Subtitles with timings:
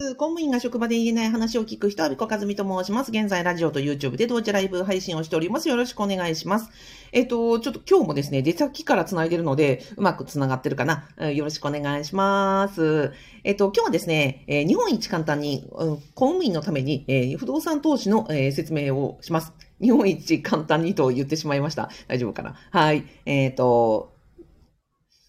[0.00, 3.10] 公務員が職場で言えない話を聞く人は、ビコカズミと申します。
[3.10, 5.68] 現在、ラジオと YouTube で同時ライブ配信をしております。
[5.68, 6.70] よろしくお願いします。
[7.12, 11.06] えっ、と、ちょっと今日もですね、出先から繋いでるので、うまく繋がってるかな。
[11.30, 13.12] よろしくお願いします。
[13.44, 19.52] えっ、と、今日はですね、え日本一簡単に、うん、公務員のために、え不動産投資の、え説明をします。
[19.82, 21.90] 日本一簡単にと言ってしまいました。
[22.08, 22.54] 大丈夫かな？
[22.70, 23.04] はい。
[23.26, 24.09] えっ、と、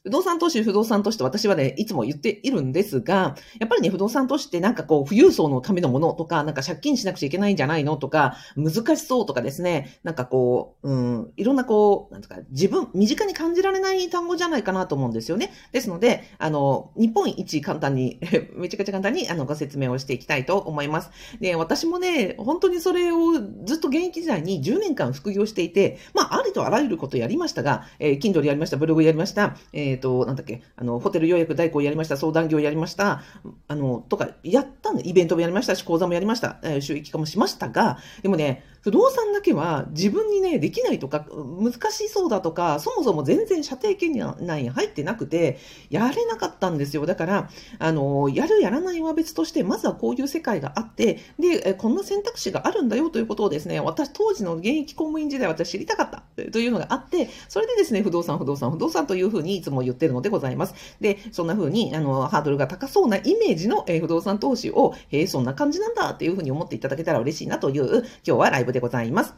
[0.04, 15.54] 不動産投資、不動産投資と私はね、いつも言っているんですが、やっぱりね、不動産投資ってなんかこう、富裕層のためのものとか、なんか借金しなくちゃいけないんじゃないのとか、難しそうとかですね、なんかこう、うん、いろんなこう、なんですか、自分、身近に感じられない単語じゃないかなと思うんですよね。
[15.72, 18.20] ですので、あの、日本一簡単に、
[18.58, 21.12] めちゃくちゃ簡単に、あの、ご説明をしていきたいと思います。
[21.40, 23.34] で、私もね、本当にそれを
[23.66, 33.22] ずっと現役時代に10年間副業していて、まあ、ありとあらゆることやりましたが、えー、Kindle やりました、ブログやりました、えっ、ー、と、なんだっけ、あの、ホテル予約代行やりました、相談業やりました、
[33.68, 47.06] あの、とか、やったん、イベントもやりましたし、講座もやりました、えー、収益化もしましたが、でもね、不動産だけは自分にね、できないとか、難しそうだとか、そもそも全然射程圏内に入ってなくて、やれなかったんですよ。
[47.06, 60.74] だから、あの、やるやらないは別として、まずはこういう世界があって、で、こんな選択肢があるんだよということをですね、私、当時の現役公務員時代私知りたかったというのがあって、それでですね、不動産、不動産、不動産というふうにいつも言ってるのでございます。
[61.00, 69.34] で、そんなふうに、あの、ハードルが高そうなイメージの、え不動産投資を、えそんな感じなんだっていうふうに思っていただけたら嬉しいなという、今日はライブでございます。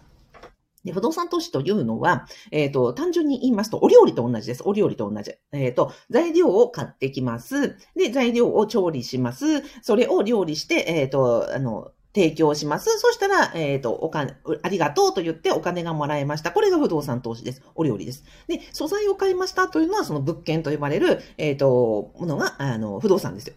[0.84, 4.64] で、不動産投資というのは、えっ、ー、と、単純に言いますと、お料理と同じです。
[4.66, 5.32] お料理と同じ。
[5.52, 7.78] えっ、ー、と、材料を買ってきます。
[7.96, 9.64] で、材料を調理します。
[9.82, 13.00] それを料理して、えっ、ー、と、あの、提供します。
[13.00, 16.52] そしたら、えっ、と、お金、ありがとうと言ってお金がもらえました。
[16.52, 17.64] これが不動産投資です。
[17.76, 18.24] お料理です。
[18.48, 23.56] で、素材を買いましたというのは、その物件と呼ばれる、えっ、と、ものが、あの、不動産ですよ。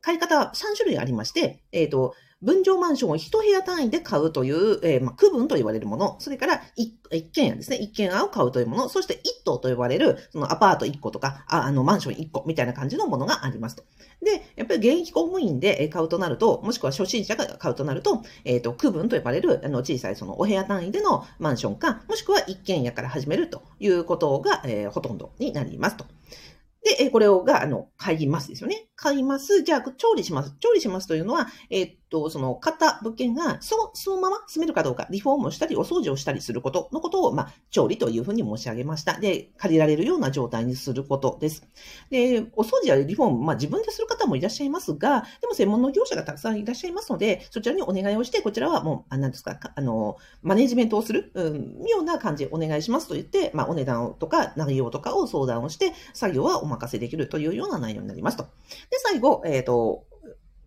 [0.00, 6.94] 買い方は3種類ありまして、えっ、と、分譲マンションを一部屋単位で買うという、えー、まあ、区分と言われるもの、それから一
[7.32, 13.84] 軒家ですね、一軒家を買うというもの、そして一棟と呼ばれる、そのアパート一個とか、ああの、マンション一個みたいな感じのものがありますと。
[14.22, 26.06] で、やっぱり現役公務員で買うとなると、もしくは初心者が買うとなると、えっ、ー、と、区分と呼ばれる、あの、小さいそのお部屋単位でのマンションか、もしくは一軒家から始めるということが、えー、ほとんどになりますと。
[26.82, 28.88] で、これをが、あの、買いますですよね。
[28.96, 29.62] 買います。
[29.62, 30.56] じゃあ、調理します。
[30.60, 39.18] 調理しますというのは、えっと、その、買った物件が、その、そのまま住めるかどうか、リフォームをしたり、お掃除をしたりすることのことを、まあ、調理というふうに申し上げました。
[39.18, 41.66] で、借りられるような状態にすることです。
[42.10, 58.44] で、お掃除やリフォーム、まあ、自分でする方もいらっしゃいますが、でも、専門の業者がたくさんいらっしゃいますので、そちらにお願いをして、こちらはもう、あなんですか、あの、マネジメントをする、うん、ような感じでお願いしますと言って、まあ、お値段とか、内容とかを相談をして、作業はお任せできるというような内容になりますと。
[58.44, 60.04] で、最後、えっ、ー、と、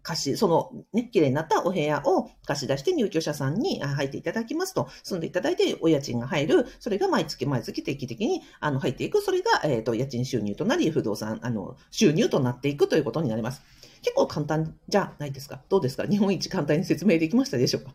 [0.04, 13.64] 貸し、そのね、綺麗になったお部屋を貸し出して入居者さんに入っていただきますと、住んでいただいてお家賃が入る、それが毎月毎月定期的にあの入っていく、それが、えっ、ー、と、家賃収入となり、不動産、あの、収入となっていくということになります。
[14.02, 15.62] 結構簡単じゃないですか？
[15.70, 16.04] どうですか？
[16.06, 17.94] 日本一簡単に説明できましたでしょうか？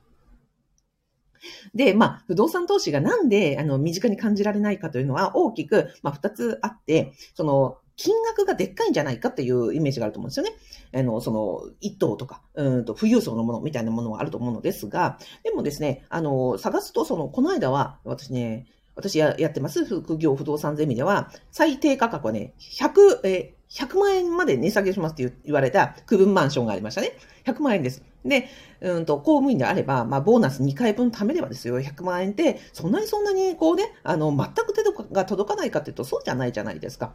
[1.74, 10.52] で、まあ、不動産投資がなんで、あの、身近に感じられないかというのは大きく、まあ、二つあって、その、金額がでっかいんじゃないかっていうイメージがあると思うんですよね。
[10.94, 27.12] あの、その、一等とか、うんと、富裕層のものみたいなものはあると思うのですが、でもですね、あの、探すと、その、この間は、私ね、私やってます副業不動産ゼミでは、最低価格はね、100、え100万円まで値下げしますって言われた区分マンションがありましたね。
[27.44, 28.02] 100万円です。
[28.28, 28.48] で、
[28.80, 37.14] うんと、公務員であれば、まあ、ボーナス2回分貯めればですよ、100万円って、そんなにそんなに、こうね、あの、全く手が届かないかっていうと、そうじゃないじゃないですか。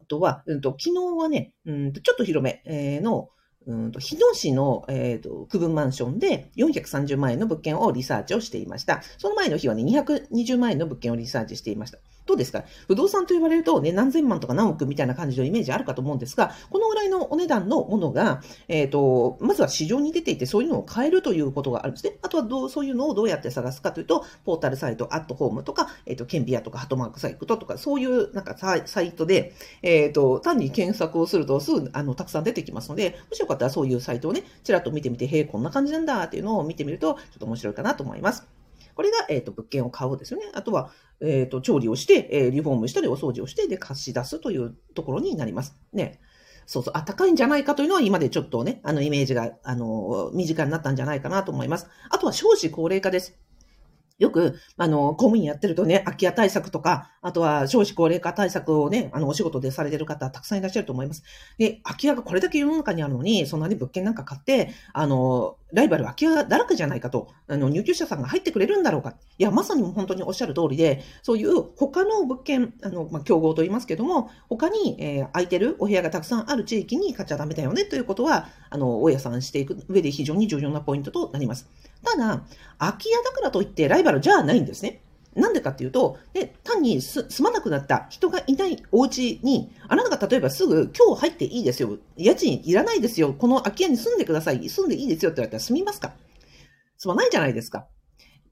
[0.00, 3.28] あとは、うんと、昨日はね、うんと、ちょっと広め、えー、の、
[3.66, 9.02] うんと、日野市の、えっ、ー、と、区分マンションで430万円の物件をリサーチをしていました。
[9.18, 11.98] その前の日はね、220万円の物件をリサーチしていました。
[12.26, 12.64] どうですか？
[12.86, 22.16] 不動産と言われるとね、何千万とか何億みたいな感じのイメージあるかと思うんですが、このぐらいのお値段のものが、えっ、ー、と、まずは市場に出ていて、そういうのを買えるということがあるんですね。
[22.22, 38.46] あとはどう、そういうのをどうやって探すかというと、ポータルサイト、アットホームとか、えっ、ー、と、ケンビアとか、ハトマークサイトとか、そういうなんかサイトで、えっ、ー、と、単に検索をするとすぐ、あの、たくさん出てきますので、もしよかったらそういうサイトをね、ちらっと見てみて、へえ、こんな感じなんだっていうのを見てみると、ちょっと面白いかなと思います。
[38.94, 40.46] これが、えっ、ー、と、物件を買おうですよね。
[40.54, 40.90] あとは、
[41.20, 45.76] えっ、ー、と、調理をして、えー、リフォームしたりお掃除をして、で、貸し出すというところになります。
[45.92, 46.20] ね。
[46.66, 51.88] そうそう、あ、ったかいんじゃないかというのは今でちょっとね、あの、イメージが、あの、身近になったんじゃないかなと思います。
[52.10, 53.38] あとは少子高齢化です。
[54.22, 61.24] よく、あの、公務員やってるとね、空き家対策とか、あとは少子高齢化対策をね、あの、お仕事でされてる方たくさんいらっしゃると思います。
[61.58, 69.14] で、空き家がこれだけ世の中にあるのに、そんなに物件なんか買って、あの、ライバル空き家だらけじゃないかと、あの、入居者さんが入ってくれるんだろうか。
[69.38, 81.70] いや、まさに本当におっしゃる通りで、そういう他の物件、あの、まあ、競合と言いますけども、他に、えー、空いてるお部屋がたくさんある地域に買っちゃダメだよねということは、あの、大家さんしていく上で非常に重要なポイントとなります。
[82.04, 82.44] ただ、
[82.78, 85.02] 空き家だからといってライバルじゃないんですね。
[85.34, 91.96] なんでかっていうと、で単に住まなくなった人がいないお家に、あなたが例えばすぐ今日入っていいですよ。
[92.16, 93.32] 家賃いらないですよ。
[93.32, 94.68] この空き家に住んでください。
[94.68, 96.12] 住んでいいですよって言われたら住みますか？
[96.98, 97.86] 住まないじゃないですか。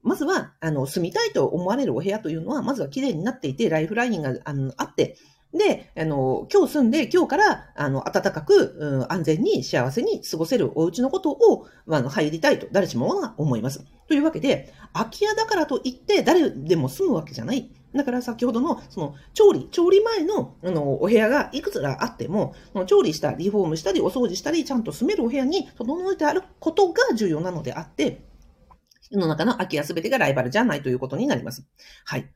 [0.02, 5.18] まずは、あの、住みたいと思われるお部屋というのは、まずは綺麗になっていて、ライフラインがあのあって、
[5.52, 13.84] で、あの、今日住んで、今日から、あの、暖かく、うん、安全に幸せに過ごせるお家のことを、まあ、入りたいと、誰しもが思います。
[14.06, 17.68] というわけで、空き家だからといって、誰でも住むわけじゃない。
[17.92, 28.22] だから先ほどの、その、調理、調理前の、あの、お部屋がいくつかあっても、その調理した、リフォームしたり、お掃除したり、ちゃんと住めるお部屋に整えてあることが重要なのであって、
[29.10, 31.66] 世の中の空き家すべてがライバルじゃないということになります。
[32.04, 32.30] はい。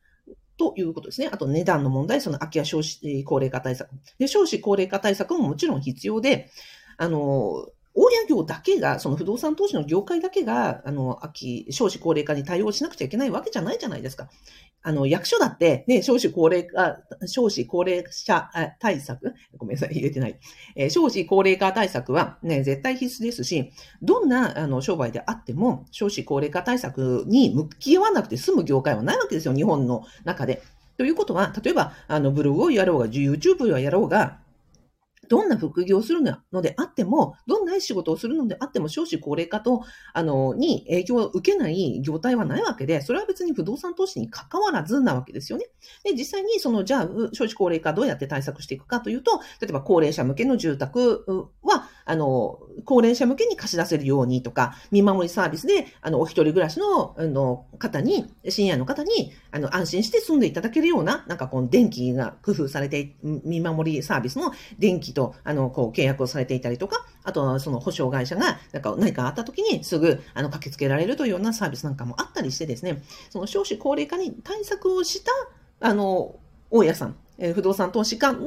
[0.57, 1.29] ということですね。
[1.33, 3.91] あと値段の問題、その空き家少子高齢化対策。
[4.19, 6.51] で、少子高齢化対策ももちろん必要で、
[6.97, 14.29] あの、大家業だけが、その不動産投資の業界だけが、あの、空き、少子高齢化に対応しなくちゃいけないわけじゃないじゃないですか。
[14.83, 18.51] あの、役所だって、ね、少子高齢化、少子高齢者
[18.81, 20.39] 対策ごめんなさい、入れてない。
[20.75, 30.63] えー、少子高齢化対策はね、絶対必須ですし、どんな、あの、商売であっても、少子高齢化対策に向き合わなくて済む業界はないわけですよ、日本の中で。
[30.97, 34.39] ということは、例えば、あの、ブログをやろうが、YouTube をやろうが、
[35.29, 36.21] どんな副業をする
[36.53, 39.83] のであっても、どんな仕事をするのであっても、少子高齢化と、
[40.13, 45.67] あの、に影響を受けない業態はないわけで、それは別に不動産投資に関わらずなわけですよね。
[46.05, 75.31] で、実際にその、じゃあ、少子高齢化どうやって対策していくかというと、例えば高齢者向けの住宅は、あの、高齢者向けに貸し出せるようにとか、見守りサービスで、あの、お一人暮らしの、あの、方に、深夜の方に、あの、安心して住んでいただけるような、なんかこの電気が工夫されて、見守りサービスの電気と、あの、こう、契約をされていたりとか、あとはその保証会社が、なんか何かあった時にすぐ、あの、駆けつけられるというようなサービスなんかもあったりしてですね、その少子高齢化に対策をした、
[75.81, 76.37] あの、
[76.71, 78.39] 大家さん、え不動産投資家が、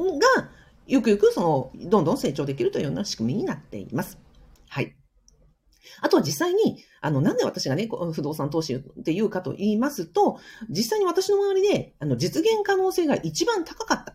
[0.88, 4.18] ゆくゆくその、どんどん成長できるというような仕組みになっています。
[4.68, 4.96] はい。
[6.00, 10.38] あとは実際に、あの、なんで私がね、不動産投資って言うかと言いますと、
[10.70, 14.14] 実際に私の周りで、あの、実現可能性が一番高かった。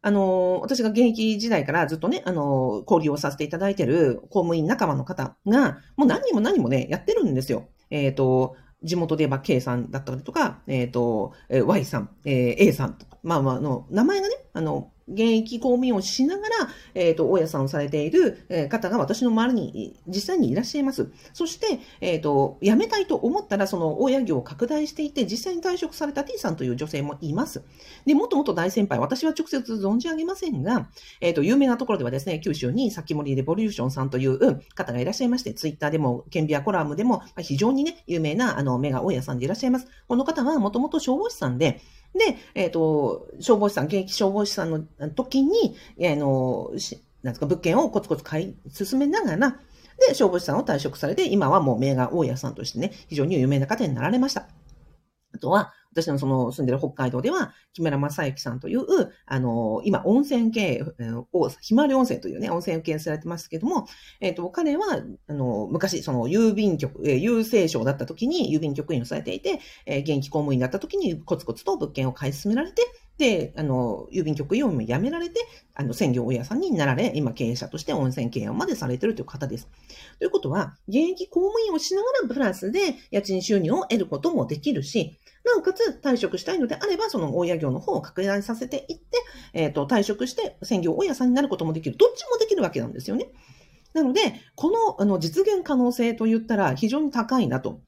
[0.00, 7.68] あの、私が現役時代からずっとね、あの、交流をさせていただいてる公務員仲間の方が、もう何人も何人もね、やってるんですよ。
[7.90, 16.54] えっ、ー、と、地元で言えば K さんだったりとか、えっ、ー、と、Y さん、えー、A さんとか、まあまあの、名前がね、あの、現役公務員をしながら、
[16.94, 21.08] えっ、ー、と、大家さんをされている方が私の周りに実際にいらっしゃいます。
[21.32, 27.62] そして、えっ、ー、と、辞めたいと思ったら、その大家業を拡大していて、実際に退職された T さんという女性もいます。
[28.06, 30.88] で、もっともっと大先輩、私は直接存じ上げませんが、
[31.20, 34.38] えっ、ー、と、有名なところではですね、九州に先森レボリューションさんという
[34.74, 39.86] 方がいらっしゃいまして、ツイッターでも、ケンビアコラムでも、非常にね、有名な、あの、メガ大家さんでいらっしゃいます。
[40.06, 41.80] この方はもともと消防士さんで、
[42.14, 46.70] で、えっ、ー、と、消防士さん、現役消防士さんの時に、あの、
[47.22, 49.60] なんですか、物件をコツコツ買い進めながら、
[50.08, 54.48] で、消防士さんを退職されて、今はもう名画大家さんとしてね、非常に有名な方になられました。
[55.34, 58.84] あとは、私のその住んでる北海道では、木村正幸さんという、
[59.26, 60.84] あの、今、温泉系
[61.32, 63.86] を、ひまわり温泉というね、温泉を経営されてますけども、
[64.20, 72.82] えっ、ー、と、彼は、あの、昔、その、郵便局、えー、郵政省だった時に郵便局員をされていて、えー、現役公務員だった時にコツコツと物件を買い進められて、
[73.18, 75.40] で、あの、郵便局員を辞められて、
[75.74, 79.68] あの、専業大家さんになられ、今経営者として温泉経営までされているという方です。
[80.18, 89.04] ということは、現役公務員をしながらプラスで家賃収入を得ることもできるし、なおかつ退職したいのであれば、その大家業の方を拡大させていって、
[89.52, 91.96] えっ、ー、と、退職して専業大家さんになることもできる。
[91.96, 93.28] どっちもできるわけなんですよね。
[93.94, 94.20] なので、
[94.54, 97.80] この、あの、実現可能性と言ったら非常に高いなと。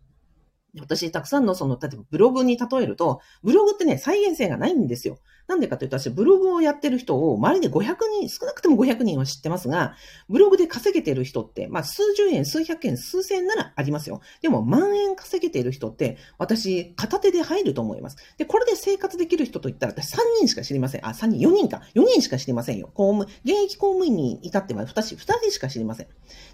[0.78, 5.18] 私、たくさんのその、例えばブログに例えると、ブログってね、再現性がないんですよ。
[5.50, 9.96] なんでかというと、私、ブログをやってる人を、周りで500人、少なくとも500人は知ってますが、
[10.28, 14.20] ブログで稼げてる人って、まあ、数十円、数百円、数千円ならありますよ。
[14.42, 18.16] でも、万円稼げてる人って、私、片手で入ると思います。
[18.38, 21.04] で、これで生活できる人といったら、私3人しか知りません。
[21.04, 21.82] あ、3人、4人か。
[21.96, 22.88] 4人しか知りませんよ。
[22.94, 26.06] 公務、現役公務員に至っては2人、2人しか知りません。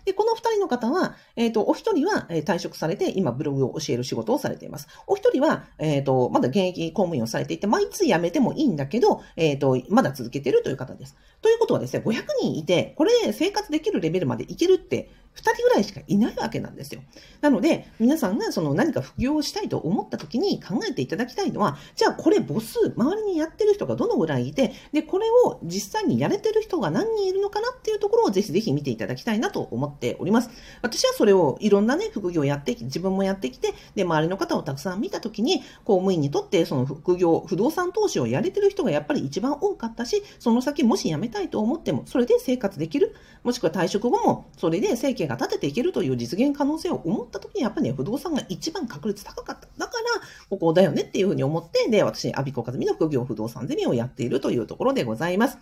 [0.06, 4.88] で、この2人の方は、えっ、ー、と、お一人は退職されて、今ブログを教える仕事をされています。
[5.06, 11.16] お一人は、えっ、ー、と、まだ現役公務員をされていて、まあ、いつ辞めてもいいんだけど、えっ、ー、と、まだ続けてるという方です。
[11.42, 17.02] ということはですね、500人いて、これで生活できるレベルまでいけるって、二人ぐらいしかいないわけなんですよ。
[17.42, 30.50] なので、皆さんがその何か副業をしたいと思った時に考えていただきたいのは、じゃあこれ母数、周りにやってる人がどのぐらいいて、で、これを実際にやれてる人が何人いるのかなっていうところをぜひぜひ見ていただきたいなと思っております。
[30.80, 43.14] 私はそれをいろんなね、副業をやってき、自分もやってきて、で、周りの方をたくさん見た時に、公務員にとってその副業、不動産投資をやれてる人がやっぱり一番多かったし、その先もし辞めたいと思っても、それで生活できる、
[43.44, 49.68] もしくは退職後も、それで生が立てていけるといういう実現可能性を思った時にやっぱりね、不動産が一番確率高かった。
[49.76, 50.04] だから、
[50.48, 55.58] ここだよねっていうふうに思って、で、私、アビコカズミの副業不動産ゼミをやっているというところでございます。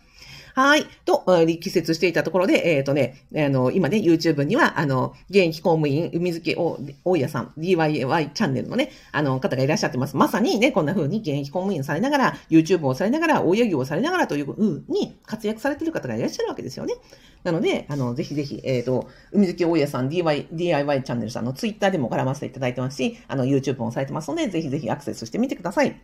[0.54, 0.86] はい。
[1.04, 6.54] と、力説していたところで、えっ、ー、とね、あの、今ね、YouTube には、あの、現役公務員、海付
[7.04, 10.16] 大家さん、DIY チャンネルのね、あの、方がいらっしゃってます。
[10.16, 16.94] まさにね、こんな風に現役公務員されながら、YouTube をされながら、大家業をされながらというふうに活躍されている方がいらっしゃるわけですよね。
[17.42, 26.00] なので、あの、ぜひぜひ、えっ、ー、と、海月大家さん、DIY、DIY チャンネルさんの Twitter でも絡ませていただいてますし、あの、YouTube もされてますので、ぜひぜひアクセスしてみてください。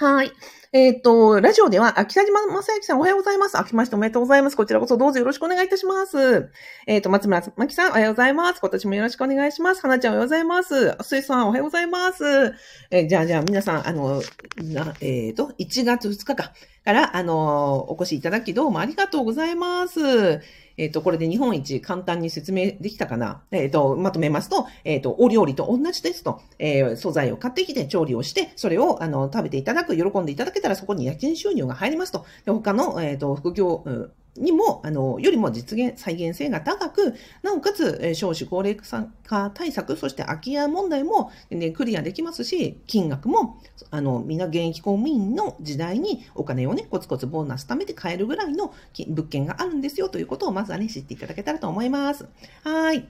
[0.00, 0.32] はい。
[0.72, 3.58] えっ、ー、と、ラジオでは、北島正幸さんおはようございます。
[3.58, 4.56] 明けましておめでとうございます。
[4.56, 6.48] こちらこそどうぞよろしくお願いいたします。
[6.86, 8.60] えっ、ー、と、松村真紀さんおはようございます。
[8.62, 9.82] 今年もよろしくお願いします。
[9.82, 10.96] 花ちゃんおはようございます。
[11.02, 12.24] すいさんおはようございます。
[12.90, 14.22] えー、じゃあ、じゃあ、皆さん、あの、
[14.56, 20.00] なえっ、と、1月2日か、から、あの、お越しいただきどうもありがとうございます。
[20.80, 23.42] えっ、ー、と、これで日本一簡単に説明できたかな？
[23.50, 32.24] えっ、ー、と、まとめますと、えっ、ー、と、お料理と同じですと、えー、素材を買ってきて調理をして、それを、あの、食べていただく、喜んでいただけたらそこに家賃収入が入りますと。
[32.46, 33.84] で他の、えっ、と、副業、
[34.36, 43.58] にも、あの、よりも実現、再現性が高く、なおかつ、少子高齢化対策、そして空き家問題も、ね、クリアできますし、金額も、
[43.90, 48.72] あの、みんな現役公務員の時代にお金をね、コツコツボーナス貯めて買えるぐらいの
[49.08, 52.26] 物件があるんですよということをまずはね、知っていただけたらと思います。
[52.62, 53.08] はい。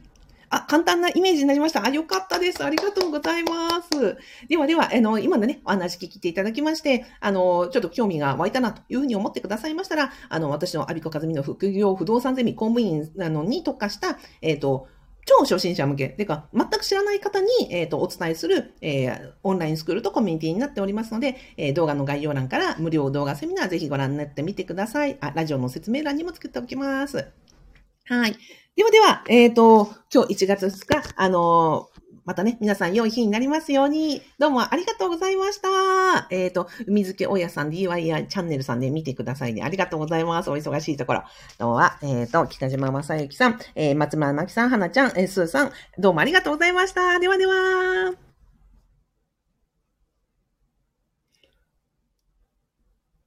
[0.50, 1.84] あ、簡単なイメージになりました。
[1.84, 2.64] あ、よかったです。
[2.64, 4.18] ありがとうございます。
[4.48, 14.88] ではでは、あの、今のね、お話聞いていただきまして、あの、ちょっと興味が湧いたなというふうに思ってくださいましたら、あの、私のアビコカズミの副業不動産ゼミ公務員なのに特化した、えっ、ー、と、
[15.24, 25.16] 超初心者向け、てか、全く知らない方に、えっ、ー、と、お伝えする、えー、オンラインスクールとコミュニティになっておりますので、えー、動画の概要欄から無料動画セミナーぜひご覧になってみてください。
[25.20, 27.28] あ、ラジオの説明欄にも作っておきます。
[28.06, 28.36] はい。
[28.80, 31.90] ではでは、えっ、ー、と、今日1月2日、あの、
[32.24, 35.68] またね、皆さん良い日になりますように、どうもありがとうございました。
[36.30, 39.62] えっ、ー、と、海漬け大家さん DIY チャンネルさんで見てくださいね。
[39.62, 40.50] ありがとうございます。
[40.50, 41.24] お忙しいところ。
[41.58, 47.20] どうは、えっ、ー、と、北島正幸さん、えー、松村真紀さん、花ちゃん、えー、スーさん、どうもありがとうございました。
[47.20, 48.29] ではでは。